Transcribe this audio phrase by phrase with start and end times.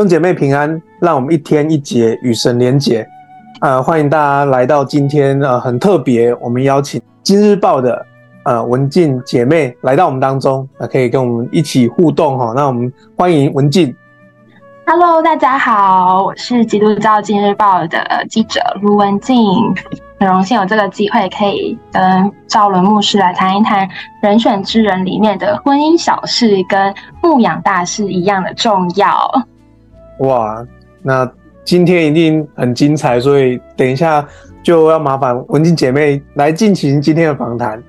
[0.00, 3.06] 兄姐妹平安，让我们一天一节与神连结。
[3.60, 8.06] 呃，欢迎大家来到今天呃很特别，我们邀请今日报的
[8.46, 12.54] 呃文静姐妹来到我们当中，呃，可以跟我们一起互动哈。
[12.56, 13.94] 那我们欢迎文静。
[14.86, 19.36] Hello，大家好，我是基督教今日报的记者卢文静，
[20.18, 23.86] 很荣幸有这个机会可以跟赵伦牧师来谈一谈
[24.22, 29.30] 人选之人里面的婚姻小事跟牧养大事一样的重要。
[30.20, 30.66] 哇，
[31.02, 31.30] 那
[31.64, 34.26] 今天一定很精彩，所以等一下
[34.62, 37.82] 就要麻烦文静姐妹来进行今天的访谈。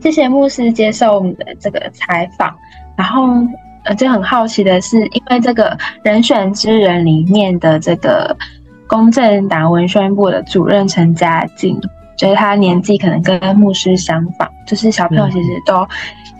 [0.00, 2.52] 谢谢牧师接受我们的这个采访，
[2.96, 3.28] 然后。
[3.82, 8.36] 呃，就很好奇的是，因为这个人选之人里面的这个
[8.86, 11.80] 公正党文宣部的主任陈嘉静，
[12.14, 15.82] 就是他年纪可能跟牧师相仿，就是小朋友其实都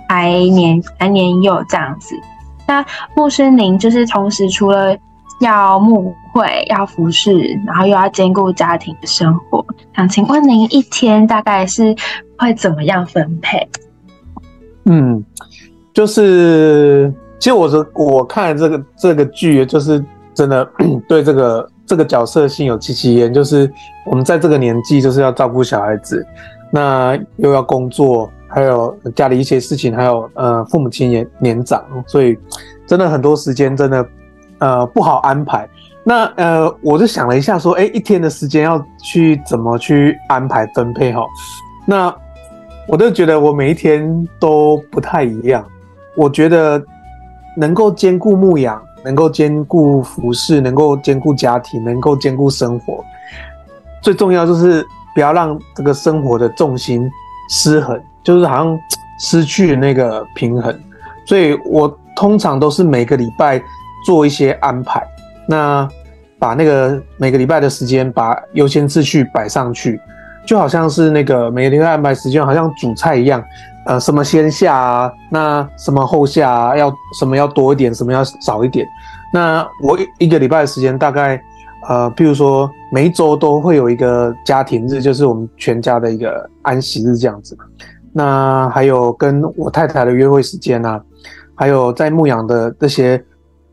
[0.06, 2.14] 还年还年幼这样子。
[2.68, 2.84] 那
[3.16, 4.94] 牧师您就是同时除了
[5.40, 7.32] 要牧会、要服侍，
[7.66, 9.64] 然后又要兼顾家庭的生活，
[9.96, 11.94] 想请问您一天大概是
[12.38, 13.68] 会怎么样分配？
[14.84, 15.24] 嗯，
[15.92, 17.12] 就是。
[17.40, 20.70] 其实我是我看这个这个剧，就是真的
[21.08, 23.32] 对这个这个角色心有戚戚焉。
[23.32, 23.72] 就是
[24.04, 26.22] 我们在这个年纪，就是要照顾小孩子，
[26.70, 32.36] 那又要工作，还有家里一些事情，还有呃父母亲也年长，所以
[32.86, 34.06] 真的很多时间真的
[34.60, 35.68] 呃不好安排。
[36.04, 41.26] 那呃我就想了一下，说，哎，一天的时间要去怎么去安排分配哈？
[41.84, 42.14] 那
[42.86, 45.64] 我就觉得我每一天都不太一样，
[46.16, 46.80] 我觉得。
[47.56, 53.04] 能够兼顾牧养，能够兼顾服侍，能够兼顾家庭，能够兼顾生活，
[54.00, 57.10] 最重要就是不要让这个生活的重心
[57.50, 58.78] 失衡，就是好像
[59.18, 60.74] 失去了那个平衡。
[61.26, 63.60] 所以我通常都是每个礼拜
[64.04, 65.02] 做一些安排，
[65.46, 65.88] 那
[66.38, 70.00] 把那个每个礼拜的时间把优先次序摆上去，
[70.46, 73.42] 就好像是那个每个礼拜安排时间，好像煮菜一样。
[73.86, 75.12] 呃，什么先下啊？
[75.30, 76.76] 那什么后下啊？
[76.76, 78.86] 要什么要多一点，什么要少一点？
[79.32, 81.40] 那我一个礼拜的时间大概，
[81.88, 87.56] 呃，譬如说每一周都会有一个家庭日，就是我们全家的一个安息日这样子。
[88.12, 91.00] 那还有跟我太太的约会时间啊，
[91.54, 93.22] 还有在牧养的这些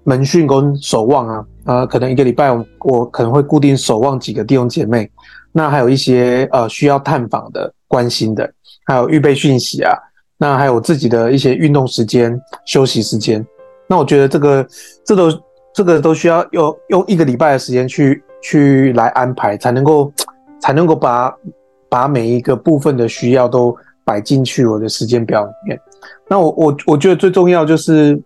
[0.07, 5.11] 门训跟守望啊，呃，可能一个礼拜我我可能会固定守望几个弟兄姐妹。
[5.51, 8.49] 那还有一些呃需要探访的、关心的。
[8.85, 9.93] 还有预备讯息啊，
[10.37, 13.45] 那还有自己的一些运动时间、休息时间。
[13.85, 14.65] 那我觉得这个，
[15.05, 15.29] 这都
[15.73, 20.09] 这个都需要用用一个礼拜的时间去去来安排，才能够
[20.61, 21.35] 才能够把
[21.89, 23.75] 把每一个部分的需要都
[24.05, 25.77] 摆进去我的时间表里面。
[26.29, 28.17] 那我我我觉得最重要就是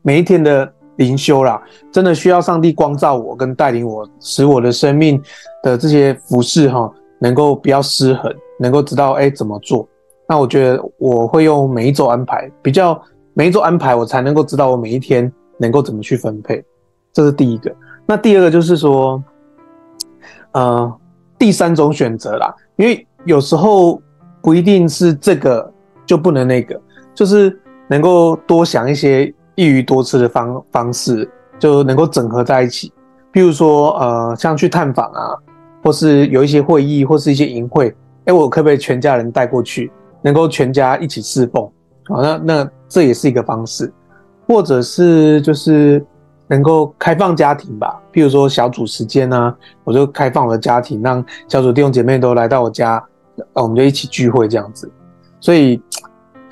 [0.00, 1.60] 每一天的灵修啦，
[1.90, 5.20] 真的需要上帝光照我跟带领我，使我的生命
[5.64, 6.88] 的这些服饰哈，
[7.18, 8.32] 能够不要失衡。
[8.60, 9.88] 能够知道哎怎么做，
[10.28, 13.00] 那我觉得我会用每一周安排，比较
[13.34, 16.60] 每一周安排，我才能够知道我每一天能够怎么去分配，
[17.12, 17.72] 这是第一个。
[18.04, 19.22] 那第二个就是说，
[20.50, 20.92] 呃，
[21.38, 24.02] 第三种选择啦，因为有时候
[24.42, 25.72] 不一定是这个
[26.04, 26.76] 就不能那个，
[27.14, 27.56] 就是
[27.86, 32.92] 能够多想一些一鱼多吃的方方式，就能够整合在一起。
[33.32, 35.34] 譬如说，呃，像去探访啊，
[35.82, 37.92] 或是有一些会议，或是一些营会。
[38.26, 39.90] 哎，我可不可以全家人带过去，
[40.22, 41.68] 能够全家一起侍奉？
[42.06, 43.92] 好，那那这也是一个方式，
[44.46, 46.06] 或者是就是
[46.46, 49.52] 能够开放家庭吧，譬如说小组时间啊，
[49.82, 53.04] 我就开放我的家庭，让小组弟兄姐妹都来到我家，
[53.54, 54.88] 我们就一起聚会这样子。
[55.40, 55.82] 所以，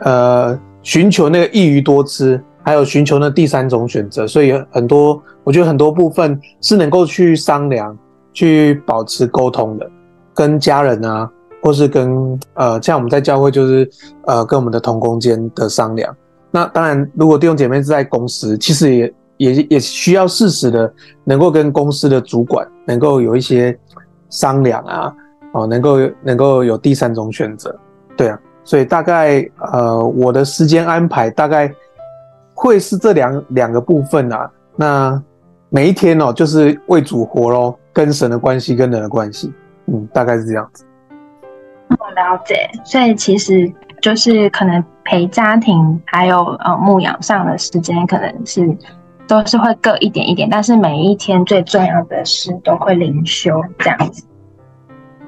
[0.00, 7.96] 呃，寻求那个一鱼多吃，还有寻求那第三种选择，所以很多我觉得很多部分是能够去商量、
[8.32, 9.88] 去保持沟通的，
[10.34, 11.30] 跟家人啊。
[11.62, 13.90] 或是跟呃，像我们在教会就是
[14.26, 16.14] 呃，跟我们的同工间的商量。
[16.48, 20.92] 那当然，如果弟兄姐妹是在公司，其实也也也需要适时的
[21.24, 23.76] 能够跟公司的主管能够有一些
[24.30, 25.12] 商量啊，
[25.54, 27.76] 哦，能够能够有第三种选择，
[28.16, 28.38] 对啊。
[28.62, 31.72] 所以大概呃，我的时间安排大概
[32.56, 34.50] 会是这两两个部分啊。
[34.74, 35.22] 那
[35.68, 39.52] 每一天哦，就是为主活咯，跟神的关系，跟人的关系，
[39.86, 40.84] 嗯，大概是这样子。
[41.90, 48.76] 我了解，所以其实就是可能陪家庭还有呃牧养上的时间，可能是
[49.28, 54.24] 都是会各一点一点，但是每一天最重要的事都会灵修这样子。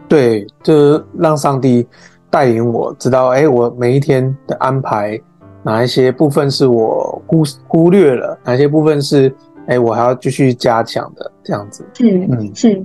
[0.08, 1.86] 对，就是让上帝
[2.30, 5.20] 带领我知道，哎，我每一天的安排
[5.68, 9.30] 哪一些部分是我忽忽略了，哪些部分是
[9.66, 11.86] 哎，我还要继续加强的这样子。
[11.92, 12.82] 是，嗯，是。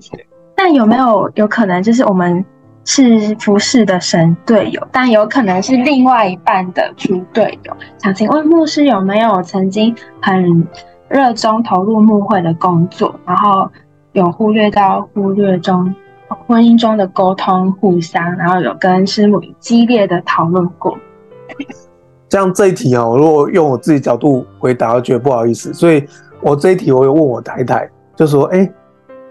[0.57, 2.43] 那有没有有可能就是我们
[2.83, 7.73] 是服侍的神队友，但有可能是另外一半的猪队友？
[7.99, 10.67] 想请问牧师有没有曾经很
[11.07, 13.65] 热衷投入牧会的工作，然后
[14.11, 15.95] 有忽略到忽略中
[16.27, 20.97] 婚姻中的沟通互相，然后有跟师母激烈的讨论过？
[22.33, 26.03] 像这一题哦，如果用我自己角度回答，我觉得不好意思，所以
[26.41, 28.67] 我这一题我有问我太太，就说：哎、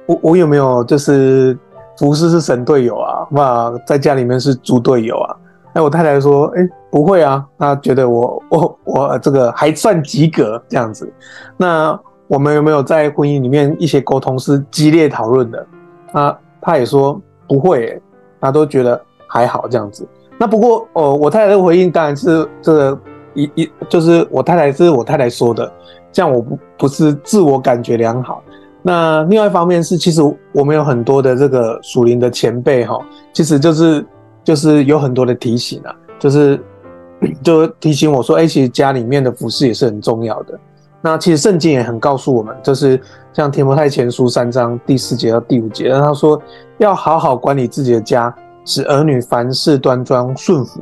[0.07, 1.59] 我我有没有就是
[1.99, 3.27] 服侍是神队友啊？
[3.29, 5.35] 那在家里面是猪队友啊？
[5.75, 6.61] 那我太太说：哎、
[6.93, 11.13] 不会啊，她觉得我我我这个还算及格这样子。
[11.57, 15.67] 那我们有没有在婚姻里面一些沟通是激烈讨论的？
[16.13, 18.03] 啊，她也说不会、欸，
[18.41, 20.07] 她都觉得还好这样子。
[20.43, 22.99] 那不过哦，我太太的回应当然是这个
[23.33, 25.73] 一一就是我太太是我太太说的，
[26.11, 28.43] 这样我不不是自我感觉良好。
[28.83, 32.99] 那另外一方面是，其实我们有很多的这个属灵的前辈哈，
[33.33, 34.05] 其实就是
[34.43, 36.61] 就是有很多的提醒啊，就是
[37.41, 40.59] 就提醒我说，哎，其实家里面的服饰也是很重要的。
[41.01, 43.01] 那其实圣经也很告诉我们，就是
[43.33, 46.43] 像提摩太前书三章第四节到第五节，那他说
[46.79, 48.35] 要好好管理自己的家。
[48.65, 50.81] 使儿女凡事端庄顺服，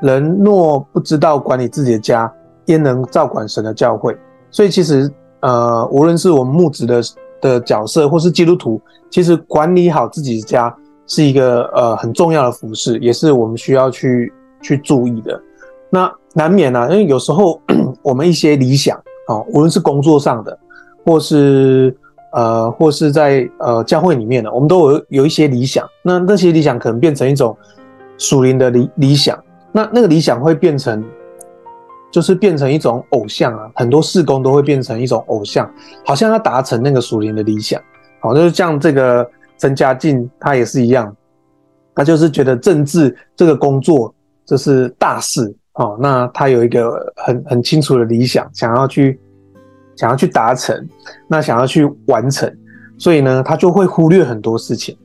[0.00, 2.32] 人若不知道管理自己的家，
[2.66, 4.16] 焉能照管神的教会？
[4.50, 5.10] 所以其实，
[5.40, 7.02] 呃，无论是我们牧职的
[7.40, 8.80] 的角色，或是基督徒，
[9.10, 10.74] 其实管理好自己的家
[11.06, 15.40] 是一个呃很重要的服事，也是我们需要去去注意的。
[15.90, 17.60] 那难免啊，因为有时候
[18.02, 18.96] 我们一些理想
[19.28, 20.58] 啊，无论是工作上的，
[21.04, 21.96] 或是
[22.32, 25.86] 呃，或是在呃教会里面呢，我们都有有一些理想。
[26.02, 27.56] 那那些理想可能变成一种
[28.16, 29.38] 属灵的理理想。
[29.70, 31.04] 那那个理想会变成，
[32.10, 33.70] 就是变成一种偶像啊。
[33.74, 35.70] 很多事工都会变成一种偶像，
[36.06, 37.80] 好像要达成那个属灵的理想。
[38.20, 41.14] 好，就是像这个陈嘉静，他也是一样，
[41.94, 44.14] 他就是觉得政治这个工作
[44.46, 45.54] 就是大事。
[45.74, 49.20] 哦，那他有一个很很清楚的理想，想要去。
[49.96, 50.88] 想要去达成，
[51.28, 52.52] 那想要去完成，
[52.98, 54.96] 所以呢，他就会忽略很多事情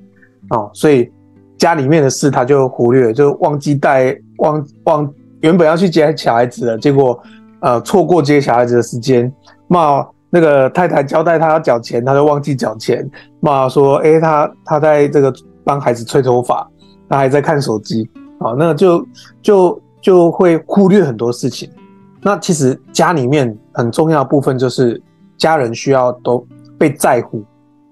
[0.50, 0.70] 哦。
[0.74, 1.12] 所以
[1.58, 7.20] 家里面的事他就忽略，就忘记带忘忘原本要去接小孩子了，结果
[7.62, 9.32] 呃错过接小孩子的时间。
[9.68, 13.10] 骂那个太太交代他要缴钱，他就忘记缴钱。
[13.40, 15.34] 骂说，诶，他他在这个
[15.64, 16.66] 帮孩子吹头发，
[17.10, 18.10] 他还在看手机，
[18.40, 19.06] 啊，那就
[19.42, 21.70] 就就会忽略很多事情。
[22.22, 25.00] 那其实家里面很重要的部分就是
[25.38, 26.44] 家人需要都
[26.80, 27.44] 被在乎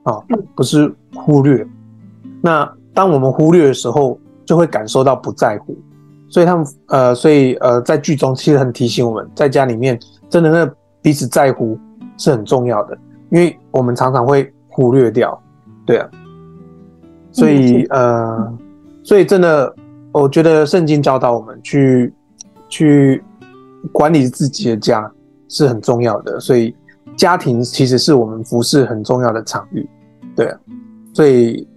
[0.01, 0.17] 啊，
[0.55, 1.65] 不是忽略。
[2.41, 5.77] 那当我们忽略的时候，就会感受到不在乎。
[6.27, 9.97] 所以他们呃，所以呃，在剧中其实很提醒我们在家里面
[10.27, 10.73] 真的那
[11.03, 11.77] 彼此在乎
[12.17, 12.97] 是很重要的，
[13.29, 15.39] 因为我们常常会忽略掉，
[15.85, 16.09] 对啊。
[17.31, 18.57] 所以呃，
[19.03, 19.71] 所以真的，
[20.11, 22.11] 我觉得圣经教导我们去
[22.67, 23.23] 去。
[23.91, 25.07] 管理自己的家
[25.47, 26.75] 是很重要的，所以
[27.15, 29.87] 家庭其实是我们服侍很重要的场域，
[30.35, 30.59] 对啊，
[31.13, 31.67] 所以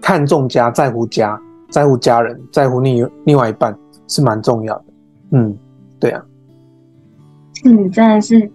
[0.00, 1.38] 看重家、在乎家、
[1.70, 3.76] 在乎家人、在乎另另外一半
[4.08, 4.84] 是蛮重要的，
[5.32, 5.56] 嗯，
[5.98, 6.22] 对啊，
[7.64, 8.50] 嗯，真的是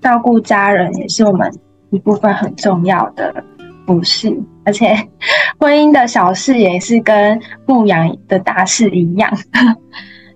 [0.00, 1.50] 照顾家人也是我们
[1.90, 3.42] 一部分很重要的
[3.86, 4.94] 服侍，而且
[5.58, 9.30] 婚姻的小事也是跟牧羊的大事一样。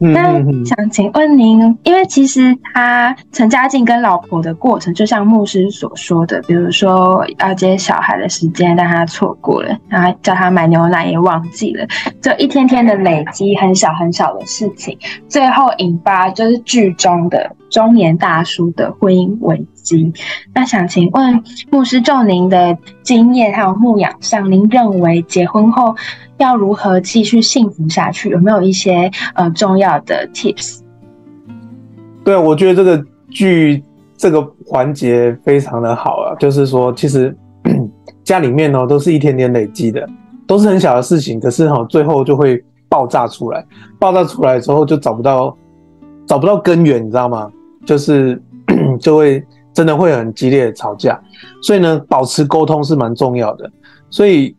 [0.00, 11.86] 那想请问您，因为其实他陈嘉靖跟老婆的过程，就像牧师所说的，比如说要接小孩的时间，但他错过了，然后叫他买牛奶也忘记了，
[12.22, 20.12] 就一天天的累积很小很小的事情，最后引发就是剧中的中年大叔的婚姻危机。
[20.54, 25.94] 那想请问牧师，就您的经验还有牧养上，您认为结婚后，
[26.36, 28.28] 要如何继续幸福下去？
[28.28, 30.80] 有没有一些呃重要的 tips？
[32.22, 33.82] 对，我觉得这个剧
[34.16, 37.34] 这个环节非常的好啊，就是说，其实
[38.22, 40.06] 家里面呢都是一天天累积的，
[40.46, 43.64] 都是很小的事情，可是哈最后就会爆炸出来，
[43.98, 45.56] 爆炸出来之后就找不到
[46.26, 47.50] 找不到根源，你知道吗？
[47.84, 48.40] 就是
[49.00, 51.20] 就会真的会很激烈的吵架，
[51.62, 53.70] 所以呢，保持沟通是蛮重要的，
[54.10, 54.54] 所以。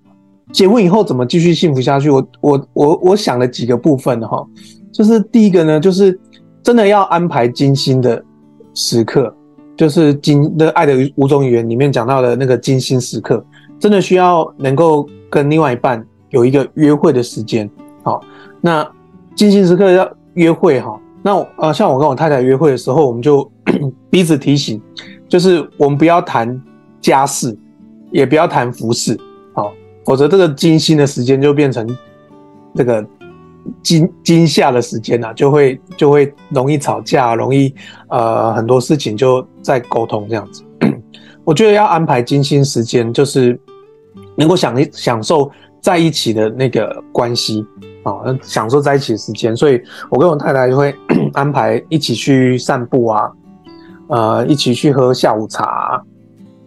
[0.51, 2.10] 结婚以后怎么继续幸福下去？
[2.10, 4.46] 我我我我想了几个部分哈，
[4.92, 6.20] 就是第一个呢，就是
[6.62, 8.22] 真的要安排精心的
[8.74, 9.34] 时刻，
[9.78, 13.42] 就是精那《爱的五种语言》里面讲到的那个精心时刻，
[13.80, 17.70] 真的需要能够跟另外一半有一个约会的时间。
[18.04, 18.22] 好，
[18.60, 18.86] 那
[19.34, 23.50] 精心时刻要约会哈，那呃像我跟我太太约会的时候，我们就
[24.10, 24.82] 彼此提醒，
[25.30, 26.62] 就是我们不要谈
[27.00, 27.58] 家事，
[28.12, 29.18] 也不要谈服饰，
[29.54, 29.72] 好，
[30.06, 31.88] 否则这个精心的时间就变成
[32.74, 33.06] 这个
[33.84, 37.74] 惊惊吓的时间呐，就会就会容易吵架，容易
[38.10, 40.63] 呃很多事情就在沟通这样子。
[41.46, 43.60] 我觉得要安排精心时间，就是
[44.36, 47.66] 能够享享受在一起的那个关系
[48.03, 49.55] 啊，享受在一起的时间。
[49.55, 50.93] 所以我跟我太太就会
[51.34, 53.31] 安排一起去散步啊。
[54.08, 56.03] 呃，一起去喝下午茶，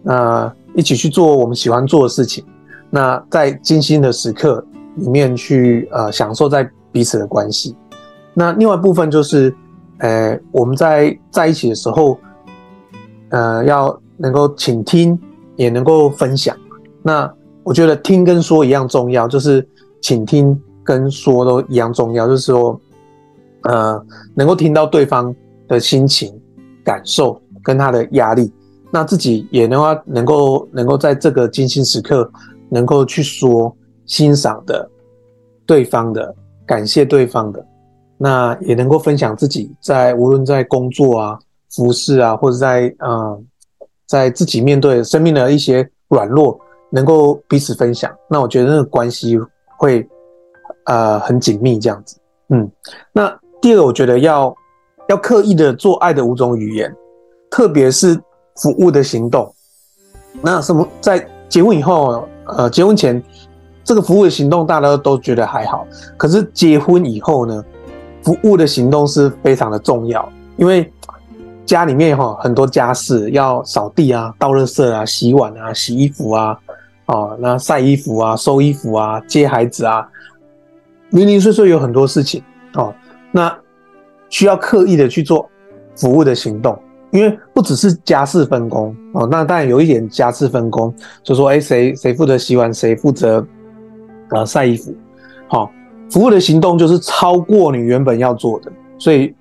[0.05, 2.43] 呃，一起去做我们喜欢做的事情。
[2.89, 4.65] 那在精心的时刻
[4.95, 7.75] 里面去呃享受在彼此的关系。
[8.33, 9.55] 那另外一部分就是，
[9.99, 12.17] 呃，我们在在一起的时候，
[13.29, 15.19] 呃，要能够倾听，
[15.55, 16.57] 也能够分享。
[17.03, 19.67] 那我觉得听跟说一样重要，就是
[20.01, 22.79] 倾听跟说都一样重要，就是说，
[23.63, 24.01] 呃，
[24.33, 25.35] 能够听到对方
[25.67, 26.33] 的心情。
[26.85, 28.53] 感受跟他的压力，
[28.91, 32.31] 那自己也能够能够能够在这个精心时刻，
[32.69, 33.75] 能够去说
[34.05, 34.87] 欣赏的
[35.65, 37.65] 对方的，感谢对方的，
[38.19, 41.39] 那也能够分享自己在无论在工作啊、
[41.71, 43.43] 服饰啊，或者在呃
[44.05, 46.59] 在自己面对生命的一些软弱，
[46.91, 48.15] 能够彼此分享。
[48.29, 49.39] 那我觉得那个关系
[49.79, 50.07] 会
[50.85, 52.17] 呃很紧密这样子。
[52.49, 52.71] 嗯，
[53.11, 54.55] 那第二我觉得要。
[55.07, 56.91] 要刻意的做爱的五种语言，
[57.51, 58.19] 特别是
[58.55, 59.53] 服务的行动。
[60.41, 63.21] 那什么在结婚以后，呃，结婚前
[63.83, 65.85] 这个服务的行动大家都觉得还好，
[66.17, 67.63] 可是结婚以后呢，
[68.23, 70.27] 服务的行动是非常的重要，
[70.57, 70.91] 因为
[71.67, 76.59] 家里面哈很多家事要扫地啊、倒垃圾啊、洗碗啊、洗衣服啊，
[77.05, 80.09] 哦，那晒衣服啊、收衣服啊、接孩子啊，
[81.15, 82.43] 零零碎碎有很多事情
[82.75, 82.93] 哦，
[83.31, 83.51] 那。
[84.27, 85.47] 需要刻意的去做
[85.95, 86.77] 服务的行动，
[87.11, 90.93] 因为不只是家事分工哦，那当然有一点家事分工，
[91.23, 93.45] 就说哎，谁谁负责洗碗，谁负责
[94.31, 94.93] 呃晒衣服，
[95.47, 95.71] 好，
[96.09, 99.33] 服务的行动就是超过你原本要做的，所以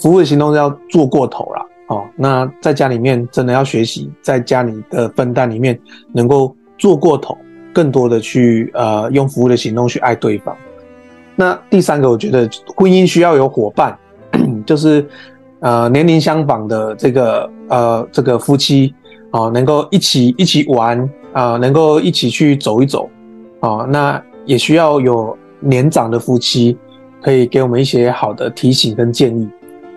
[0.00, 2.04] 服务的行动要做过头了哦。
[2.16, 5.78] 那在家里面真的要学习，在家里的分担里面
[6.12, 7.38] 能够做过头，
[7.72, 10.54] 更多的去呃用服务的行动去爱对方。
[11.36, 13.96] 那第三个，我觉得婚姻需要有伙伴。
[14.66, 15.06] 就是，
[15.60, 18.92] 呃，年龄相仿的这个呃这个夫妻
[19.30, 23.08] 啊，能够一起一起玩啊，能够一起去走一走
[23.60, 26.76] 啊，那也需要有年长的夫妻
[27.22, 29.48] 可以给我们一些好的提醒跟建议。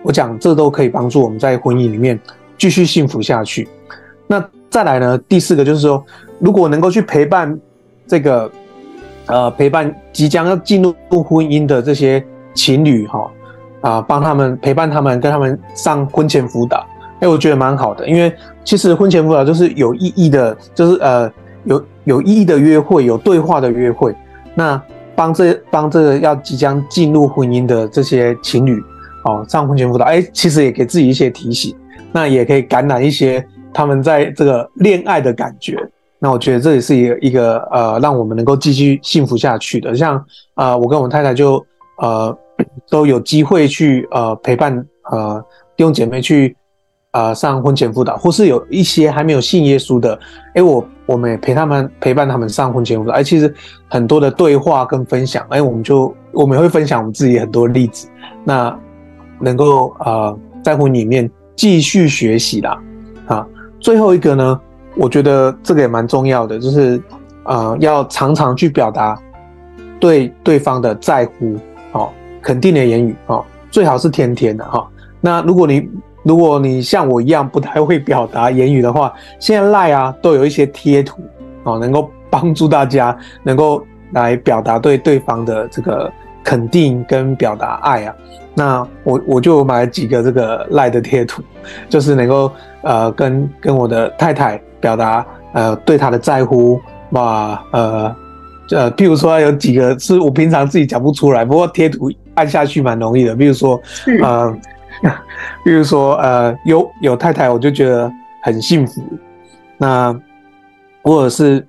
[0.04, 2.18] 我讲这都可以帮助我们在婚姻里面
[2.56, 3.68] 继续幸福下去。
[4.26, 6.04] 那再来呢，第四个就是说，
[6.38, 7.58] 如果能够去陪伴
[8.06, 8.50] 这个
[9.28, 13.30] 呃陪伴即将要进入婚姻的这些情侣哈。
[13.80, 16.84] 啊，帮他们陪伴他们，跟他们上婚前辅导，
[17.20, 21.30] 哎，我觉得蛮好的，因为其实婚前辅导就是有意义的，就是呃
[21.62, 24.12] 有有意义的约会，有对话的约会。
[24.56, 24.82] 那
[25.14, 28.82] 帮这帮这个要即将进入婚姻的这些情侣，
[29.24, 31.72] 哦，上婚前辅导，哎，其实也给自己一些提醒，
[32.10, 35.78] 那也可以感染一些他们在这个恋爱的感觉。
[36.18, 39.94] 那我觉得这也是一个一个呃，让我们能够继续幸福下去的。
[39.94, 40.16] 像
[40.54, 41.64] 啊、呃，我跟我太太就
[41.98, 42.36] 呃。
[42.90, 45.40] 都有机会去呃陪伴呃
[45.76, 46.56] 弟兄姐妹去
[47.12, 50.18] 呃上婚前辅导，或是有一些还没有信耶稣的，
[50.54, 53.54] 哎、我我们也陪他们陪伴他们上婚前辅导，哎，其实
[53.88, 58.08] 很多的对话跟分享，哎、我们就我们也会分享我们自己很多例子，
[58.42, 58.76] 那
[59.38, 62.82] 能够呃在婚里面继续学习啦，
[63.26, 63.46] 啊，
[63.78, 64.60] 最后一个呢，
[64.98, 67.00] 我觉得这个也蛮重要的，就是
[67.44, 69.18] 呃要常常去表达
[69.98, 71.56] 对对方的在乎，
[71.92, 72.10] 哦。
[72.40, 74.88] 肯定的言语哦，最好是天天的哈。
[75.20, 75.86] 那如果你
[76.22, 81.20] 如果你像我一样不太会表达言语的话，现在赖啊都有一些贴图
[81.64, 86.10] 哦，能够帮助大家能够来表达对对方的这个
[86.44, 88.14] 肯定跟表达爱啊。
[88.58, 91.40] 那我我就买了几个这个赖的贴图，
[91.88, 96.80] 就是能够呃跟跟我的太太表达呃对她的在乎
[97.12, 98.14] 哇呃
[98.70, 102.10] 呃，譬如说有几个是我平常自己讲不出来，不过贴图。
[102.34, 103.82] 按下去蛮容易的，比如说，
[104.22, 104.56] 呃，
[105.64, 108.08] 比如说，呃，有有太太，我就觉得
[108.44, 109.02] 很幸福。
[109.76, 110.16] 那
[111.02, 111.66] 或者是，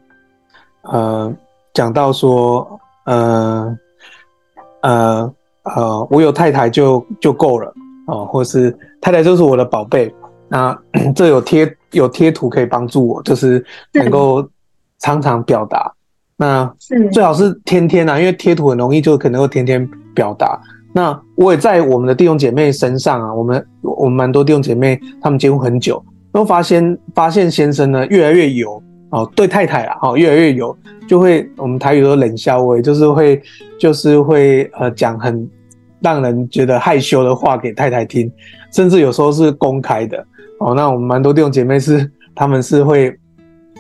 [0.84, 1.34] 呃，
[1.74, 3.76] 讲到说，呃，
[4.82, 5.34] 呃，呃，
[6.10, 7.74] 我有太太就就够了
[8.08, 10.14] 哦，或是太太就是我的宝贝。
[10.48, 10.78] 那
[11.16, 13.64] 这有贴有贴图可以帮助我，就是
[13.94, 14.48] 能够
[15.00, 15.92] 常常表达。
[16.38, 16.74] 那
[17.12, 19.90] 最好是天天啊，因为贴图很容易，就可能会天天。
[20.16, 20.60] 表达，
[20.92, 30.76] 那我也在我们的弟兄姐妹身上啊，我们我们蛮多弟兄姐妹，他们结婚很久，都发现发现先生呢越来越油哦，对太太啊，哦越来越有，
[31.08, 33.42] 就会我们台语说冷笑话，就是会
[33.80, 35.50] 就是会呃讲很
[36.02, 38.32] 让人觉得害羞的话给太太听，
[38.72, 40.24] 甚至有时候是公开的
[40.60, 40.74] 哦。
[40.76, 43.18] 那我们蛮多弟兄姐妹是他们是会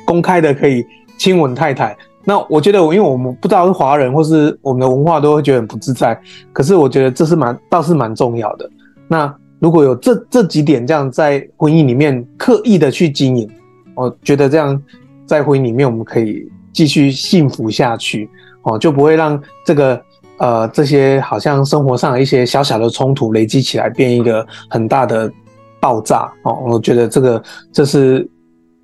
[0.05, 0.86] 公开的可以
[1.17, 1.95] 亲吻太太。
[2.25, 6.19] 那我觉得，因为我们不知道是华人或是我们的文化，都会觉得很不自在。
[6.51, 8.69] 可是我觉得这是蛮倒是蛮重要的。
[9.07, 13.50] 那如果有这这几点这样在婚姻里面刻意的去经营，
[13.95, 14.79] 我觉得这样
[15.29, 16.43] 在婚姻里面我们可以
[16.74, 18.29] 继续幸福下去
[18.63, 20.01] 哦，就不会让这个
[20.38, 25.31] 呃这些好像生活上的一些小小的冲突累积起来变一个很大的
[25.79, 26.57] 爆炸哦。
[26.67, 28.27] 我觉得这个这是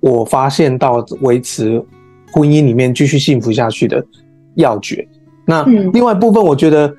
[0.00, 1.84] 我发现到维持。
[2.32, 4.04] 婚姻里面继续幸福下去的
[4.56, 5.06] 要诀。
[5.46, 5.62] 那
[5.94, 6.92] 另外一部分，我觉得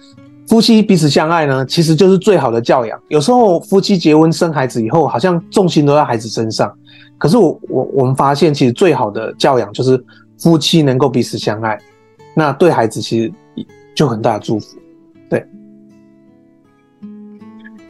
[0.48, 3.00] 夫妻彼此相爱呢，其实就是最好的教养。
[3.10, 6.74] 有时候夫妻结婚生孩子以后，好像重心都在孩子身上。
[7.18, 10.04] 可是我我我们发现，其实最好的教养就是
[10.38, 11.78] 夫妻能够彼此相爱。
[12.36, 13.34] 那对孩子其实
[13.96, 14.78] 就很大的祝福。
[15.30, 15.44] 对。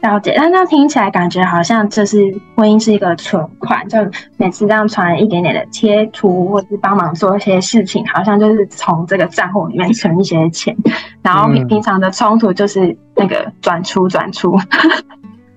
[0.00, 2.18] 了解，但这样听起来感觉好像就是
[2.54, 3.98] 婚姻是一个存款，就
[4.36, 10.74] 每次这样传一点点的贴图，或是帮忙做一些事情，好像就是从这个账户里面存一些钱，
[11.20, 14.56] 然后平平常的冲突就是那个转出转出。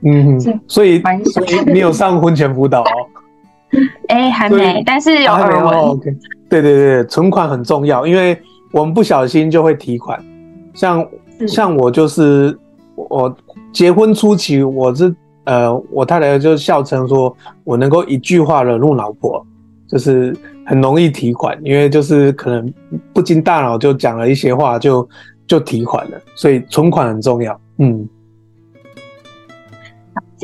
[0.03, 3.07] 嗯，所以所以你有上婚前辅导哦？
[4.07, 5.77] 哎、欸，还没，但是有耳闻。
[5.79, 6.15] 哦、OK，
[6.49, 8.39] 对对对，存款很重要，因为
[8.71, 10.23] 我们不小心就会提款，
[10.73, 11.07] 像
[11.47, 12.57] 像我就是
[12.95, 13.35] 我。
[13.73, 19.41] 结婚初期，我是呃，我太太就笑称说，我能够一句话惹怒老婆，
[19.87, 20.35] 就是
[20.65, 22.73] 很容易提款，因为就是可能
[23.13, 25.01] 不经大脑就讲了一些话就，
[25.47, 27.57] 就就提款了，所以存款很重要。
[27.77, 28.05] 嗯，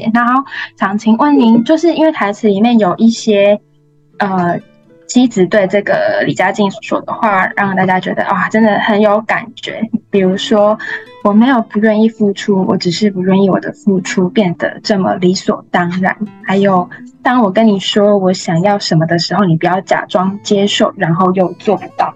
[0.05, 0.43] 好，然后
[0.77, 3.60] 想请问您，就是因为台词里面有一些
[4.19, 4.60] 呃。
[5.07, 9.81] 妻子对这个李佳静所说的话，让大家觉得啊，真的很有感觉。
[10.10, 10.77] 比如说，
[11.23, 16.13] 我没有不愿意付出，我只是不愿意我的付出变得这么理所当然。
[16.43, 16.89] 还有，
[17.23, 22.13] 当我跟你说我想要什么的时候，你不要假装接受，然后又做不到。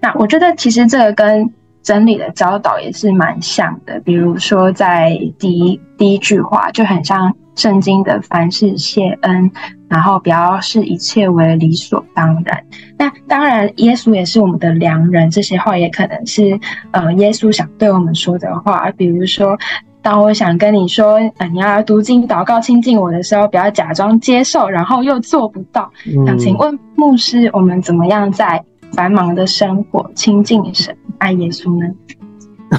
[0.00, 3.98] 那我觉得其实这个跟真理的教导也是蛮像的。
[4.04, 7.34] 比如说，在第一第一句话就很像。
[7.56, 9.48] 圣经的凡事谢恩，
[9.86, 12.64] 然后不要视一切为理所当然。
[12.98, 16.58] 那当然，耶稣也是我们的良人，这些话也可能是
[16.90, 18.90] 呃耶稣想对我们说的话。
[18.96, 19.56] 比如说，
[20.02, 25.88] 当我想跟你说，呃，你要读经、祷告、亲近我的时候，不要假装接受，然后又做不到。
[26.26, 28.60] 那请问牧师，我们怎么样在
[28.94, 31.88] 繁忙的生活亲近神、爱耶稣呢？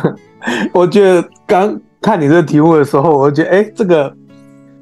[0.74, 4.16] 我觉得刚看你这个题目的时候，我觉得哎，这个。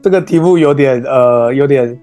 [0.01, 1.97] 这个题目有点呃，有点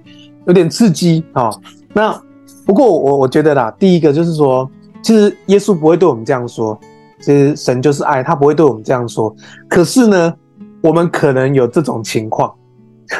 [0.46, 1.50] 有点刺激啊、
[1.92, 2.18] 那
[2.64, 4.66] 不过我我觉得啦，第一个就是说，
[5.02, 6.80] 其实耶稣不会对我们这样说，
[7.20, 9.37] 其实神就是爱，他不会对我们这样说。
[9.68, 10.35] 可是呢，
[10.80, 12.50] 我们可能有这种情况，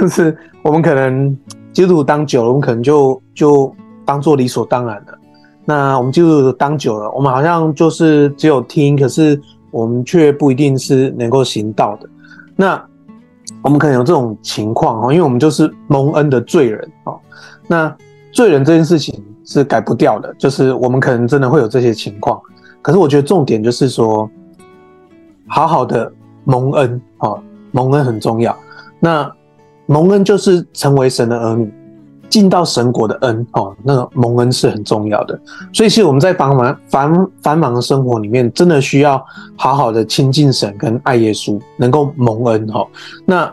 [0.00, 1.36] 就是我们可能
[1.74, 3.70] 基督徒当久了，我们可能就就
[4.06, 5.18] 当做理所当然了。
[5.66, 9.38] 那我们基督徒当久了，我们好像就是只有听，可是
[9.70, 12.09] 我们却不一定是能够行道的。
[12.56, 12.83] 那
[13.62, 17.18] 我们可能有这种情况哦，因为我们就是蒙恩的罪人哦。
[17.66, 17.94] 那
[18.33, 22.40] 罪人这件事情是改不掉的，就是我们可能真的会有这些情况。
[22.83, 24.30] 可是我觉得重点就是说，
[25.46, 26.12] 好好的
[26.44, 28.56] 蒙恩哦，蒙恩很重要。
[28.98, 29.30] 那
[29.87, 31.72] 蒙恩就是成为神的儿女。
[32.30, 35.38] 进到神国的恩哦，那个蒙恩是很重要的。
[35.72, 39.22] 所以，其实我们在繁忙繁繁忙的生活里面，真的需要
[39.56, 42.86] 好好的亲近神跟爱耶稣，能够蒙恩哦。
[43.26, 43.52] 那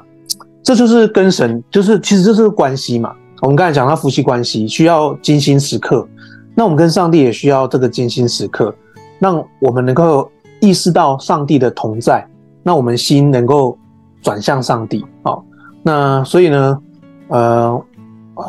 [0.62, 3.12] 这就是跟神，就是其实这是关系嘛。
[3.42, 6.08] 我们刚才讲到夫妻关系需要精心时刻，
[6.54, 8.74] 那我们跟上帝也需要这个精心时刻，
[9.18, 12.26] 让我们能够意识到上帝的同在，
[12.62, 13.78] 那我们心能够
[14.22, 15.44] 转向上帝哦。
[15.82, 16.80] 那所以呢，
[17.30, 17.82] 呃。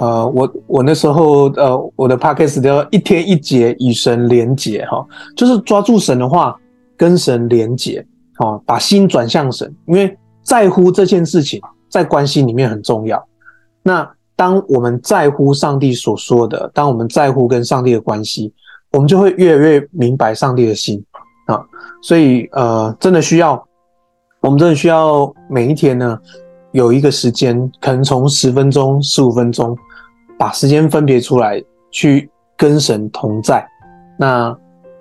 [0.01, 6.55] 呃，我我那时候呃，我的 podcast 叫一天一节与神连结哈，就是抓住神的话，
[6.96, 8.07] 跟神连结，
[8.38, 13.22] 哦，把心转向神，因为在乎这件事情，在关系里面很重要。
[13.83, 18.53] 那当我们在乎上帝所说的，当我们在乎跟上帝的关系，
[18.92, 21.03] 我们就会越来越明白上帝的心
[21.46, 21.61] 啊。
[22.03, 23.66] 所以呃，真的需要，
[24.40, 26.18] 我们真的需要每一天呢。
[26.72, 29.76] 有一个时间，可能从十分钟、十五分钟，
[30.38, 33.66] 把时间分别出来，去跟神同在。
[34.18, 34.57] 那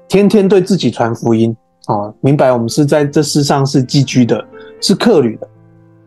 [0.08, 1.56] 天天对自己传福音
[1.88, 4.44] 哦，明白我们是在这世上是寄居的，
[4.82, 5.48] 是客旅的。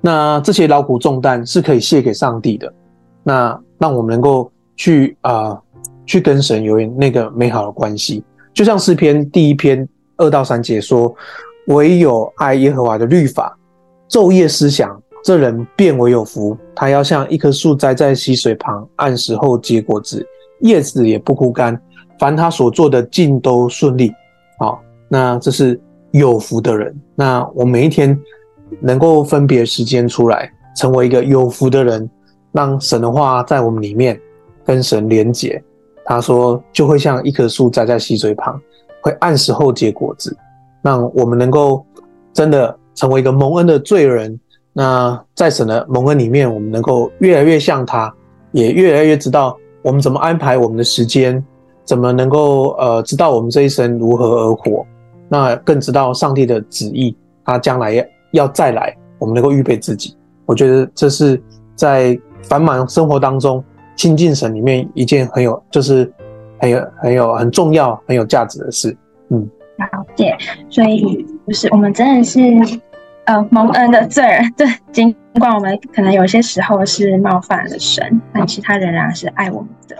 [0.01, 2.73] 那这些劳苦重担是可以卸给上帝的。
[3.23, 5.61] 那让我们能够去啊、
[6.07, 8.25] 去跟神有那个美好的关系。
[8.55, 11.15] 就像诗篇第一篇二到三节说
[11.69, 13.55] ：“唯有爱耶和华的律法，
[14.09, 16.57] 昼夜思想，这人便为有福。
[16.75, 20.27] 他要像一棵树栽在溪水旁，按时候结果子，
[20.61, 21.81] 叶子也不枯干。
[22.19, 24.13] 凡他所做的尽都顺利。”
[24.59, 25.81] 好，那这是
[26.11, 26.95] 有福的人。
[27.15, 28.19] 那我每一天
[28.81, 32.09] 能够分别时间出来，成为一个有福的人，
[32.53, 34.21] 让神的话在我们里面
[34.65, 35.63] 跟神连结。
[36.05, 38.61] 他说，就会像一棵树栽在溪水旁，
[39.01, 40.37] 会按时候结果子，
[40.83, 41.85] 让我们能够
[42.33, 44.39] 真的成为一个蒙恩的罪人。
[44.73, 48.13] 那在神的蒙恩里面，我们能够越来越像他，
[48.53, 51.45] 也越来越知道我们怎么安排我们的时间，
[51.85, 54.87] 怎么能够呃知道我们这一生如何而活。
[55.29, 60.17] 那更知道上帝的旨意，他将来要要再来，我们能够预备自己。
[60.47, 61.41] 我觉得这是
[61.75, 63.63] 在繁忙生活当中。
[63.97, 66.11] 亲近神里面一件很有，就是
[66.59, 68.97] 很有很有很重要、很有价值的事。
[69.29, 70.35] 嗯，了解。
[70.71, 72.41] 所以就是我们真的是
[73.31, 79.97] 呃蒙恩的罪人，对，尽管我们可能有些时候是冒犯了神，但其他仍然是爱我们的。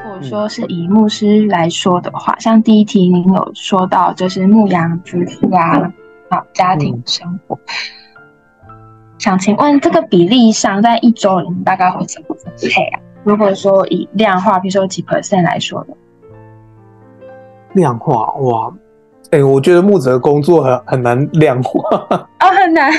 [0.00, 5.92] 如果说是以牧师来说的话，像第一题您有说到，就是牧羊夫妇啊，
[6.28, 7.54] 好家庭生活。
[7.54, 7.60] 嗯
[9.20, 13.00] 想请问这个比例上，在一周里面大概会怎么分配啊？
[13.22, 15.94] 如果说以量化，比如说几 percent 来说的，
[17.74, 18.72] 量化哇，
[19.30, 21.80] 哎、欸，我觉得牧者的工作很很难量化
[22.10, 22.26] 哦，
[22.60, 22.92] 很难。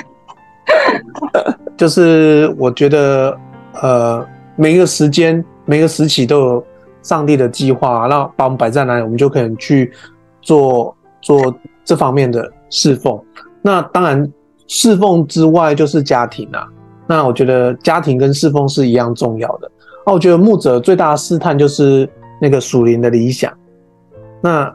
[1.78, 3.38] 就是我觉得，
[3.82, 6.66] 呃，每一个时间、每一个时期都有
[7.02, 9.92] 上帝的计划，那把我们摆在哪里，我们就可能去
[10.42, 11.54] 做做
[11.84, 13.20] 这方面的侍奉。
[13.62, 14.32] 那当然。
[14.74, 16.66] 侍奉之外就是家庭啊，
[17.06, 19.70] 那我觉得家庭跟侍奉是一样重要的。
[20.08, 23.52] 那我觉得牧者最大的试探就是那个属灵的理想。
[24.42, 24.74] 那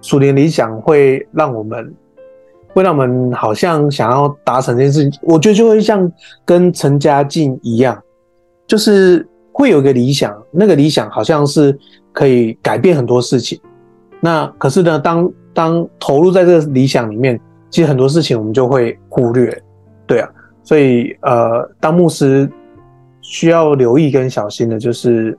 [0.00, 1.94] 属灵理想会让我们，
[2.74, 5.20] 会让我们好像想要达成这件事情。
[5.22, 6.10] 我觉得就会像
[6.44, 8.00] 跟陈嘉静一样，
[8.66, 11.76] 就是会有一个理想，那个理想好像是
[12.12, 13.60] 可以改变很多事情。
[14.20, 17.40] 那可是呢，当当投入在这个理想里面。
[17.68, 19.52] 其实很多事情我们就会忽略，
[20.06, 20.30] 对啊，
[20.62, 22.48] 所以呃，当牧师
[23.20, 25.36] 需要留意跟小心的，就是，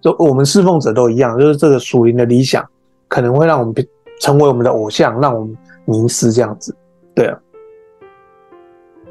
[0.00, 2.64] 就我们侍奉者都一样，就是这个属灵的理想
[3.10, 3.74] 可能会让我们
[4.22, 6.74] 成为我们的偶像，让我们迷失这样子，
[7.14, 7.38] 对啊。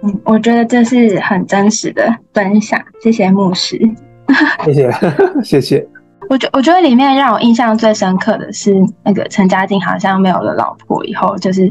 [0.02, 3.78] 嗯，我觉得这是很真实的分享，谢谢牧师，
[4.66, 4.92] 谢谢
[5.44, 5.88] 谢谢。
[6.30, 11.70] 我觉我觉得里面让我印象最深刻的是那个陈嘉静好像没有了老婆以后，就是。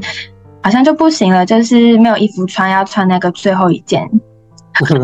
[0.60, 4.10] 好像就不行了，就是没有衣服穿，要穿那个最后一件，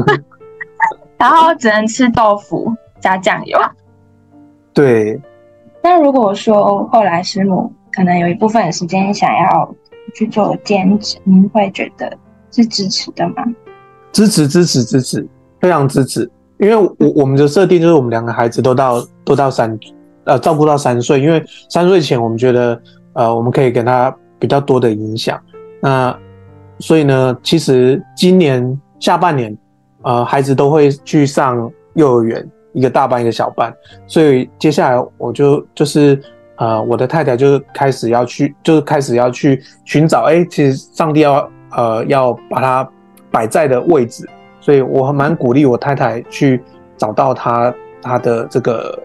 [1.16, 3.56] 然后只能吃豆腐加酱油。
[4.74, 5.18] 对。
[5.84, 9.74] 那如果说后来师母可能有一部分的时间想要
[10.14, 12.10] 去做兼职，您会觉得
[12.50, 13.44] 是支持的吗？
[14.10, 15.28] 支持，支持，支持，
[15.60, 16.28] 非常支持。
[16.58, 19.78] 因为我 我们的设定就是我们两个孩子都到都到三
[20.24, 22.80] 呃照顾到三岁，因为三岁前我们觉得
[23.12, 24.12] 呃我们可以给他。
[24.36, 25.40] 比较多的影响，
[25.80, 26.14] 那
[26.80, 29.56] 所以呢，其实今年下半年，
[30.02, 33.72] 呃，孩子都会去上幼儿园，一个大班，一个小班，
[34.06, 36.20] 所以接下来我就就是
[36.56, 42.86] 呃，我的太太就开始要去，就是开始要去寻找，哎、欸，其实上帝要呃要把它
[43.30, 44.28] 摆在的位置，
[44.60, 46.62] 所以我还蛮鼓励我太太去
[46.98, 49.02] 找到她她的这个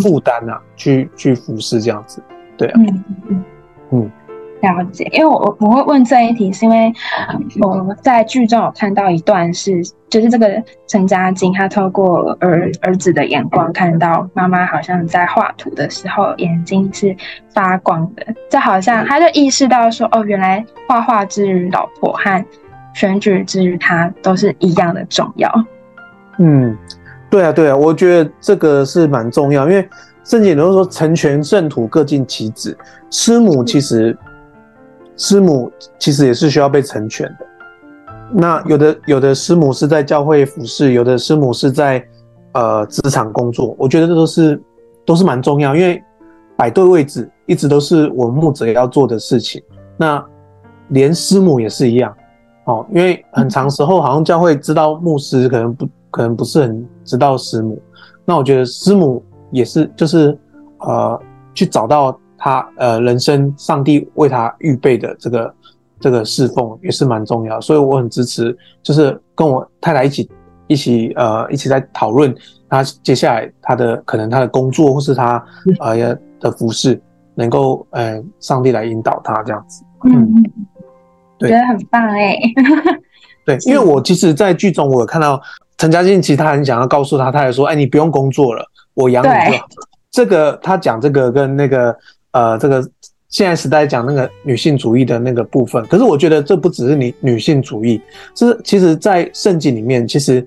[0.00, 2.22] 负担啊，去去服侍这样子，
[2.56, 2.80] 对啊，
[3.28, 3.44] 嗯。
[3.94, 4.10] 嗯
[4.62, 6.92] 了解，因为我我会问这一题，是因为
[7.60, 17.14] 我在剧中有看到一段是，就是这个陈嘉金他透过儿儿子的眼光看到妈妈好像在画图的时候眼睛是
[17.52, 22.44] 发光的，就好像他就意识到说，哦，原来画画之于老婆和
[22.94, 25.52] 选举之于他都是一样的重要。
[26.38, 26.78] 嗯，
[27.28, 29.88] 对啊，对啊，我觉得这个是蛮重要，因为
[30.22, 32.78] 圣经都说成全圣徒各尽其职，
[33.10, 34.16] 师母其实。
[35.16, 37.46] 师母其实也是需要被成全的。
[38.34, 42.02] 那有的有的师母是在教会服侍，有的师母是在
[42.52, 43.76] 呃职场工作。
[43.78, 44.62] 我觉得这都是
[45.04, 46.02] 都是蛮重要，因为
[46.56, 49.62] 摆对位置一直都是我们牧者要做的事情。
[49.98, 50.24] 那
[50.88, 52.14] 连师母也是一样
[52.64, 57.80] 哦，因为很长时候好像教会知道牧师，可能不可能不是很知道师母。
[58.24, 60.36] 那我觉得师母也是，就是
[60.78, 61.20] 呃
[61.54, 62.18] 去找到。
[62.44, 65.54] 他呃，人生上帝为他预备的这个
[66.00, 70.28] 这个侍奉也是蛮重要，所以我很支持，就是跟我太太一起
[70.66, 72.34] 一起呃一起在讨论
[72.68, 75.40] 他接下来他的可能他的工作或是他
[75.78, 75.96] 呃
[76.40, 77.00] 的服侍，
[77.36, 79.84] 能够呃上帝来引导他这样子。
[80.02, 80.42] 嗯，
[81.38, 82.36] 对，觉得很棒哎。
[83.46, 85.40] 对，因为我其实，在剧中我有看到
[85.78, 89.66] 陈嘉静，其实他很想要告诉他，太太说：“哎，你不用工作了，我养你就好。”
[90.12, 91.96] 这个他讲这个跟那个
[92.32, 92.82] 呃，这个
[93.28, 98.00] 现在时代讲那个女性主义的那个部分，可是我觉得这不只是女女性主义，
[98.34, 100.46] 是其实在圣经里面，其实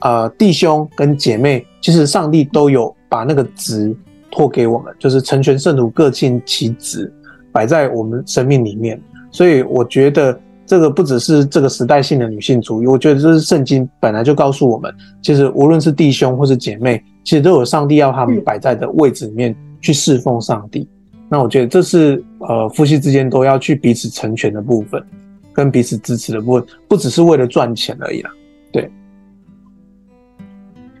[0.00, 3.96] 呃弟兄跟姐妹，其实上帝都有把那个职
[4.30, 7.12] 托给我们，就是成全圣徒各尽其职，
[7.52, 10.38] 摆在我们生命里面，所以我觉得。
[10.68, 20.88] 这个不只是这个时代性的女性主义，我觉得这是圣经本来就告诉我们，其实无论是弟兄或是姐妹，其实都有上帝要他们摆在的位置里面去侍奉上帝。
[21.28, 25.04] 那我觉得这是呃夫妻之间都要去彼此成全的部分，
[25.52, 28.30] 跟彼此支持的部分，不只是为了赚钱而已啦。
[28.72, 28.90] 对。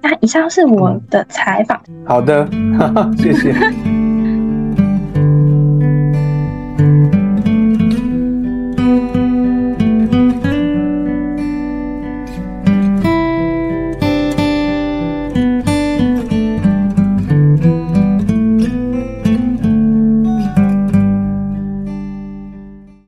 [0.02, 1.80] 那以上是我的采访。
[2.04, 2.44] 好的，
[2.78, 3.54] 哈哈，谢谢。